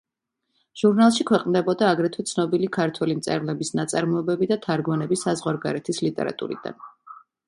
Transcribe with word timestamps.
ჟურნალში 0.81 1.25
ქვეყნდებოდა 1.31 1.89
აგრეთვე 1.95 2.23
ცნობილი 2.31 2.69
ქართველი 2.77 3.15
მწერლების 3.19 3.71
ნაწარმოებები 3.81 4.47
და 4.53 4.57
თარგმანები 4.63 5.19
საზღვარგარეთის 5.25 6.01
ლიტერატურიდან. 6.07 6.81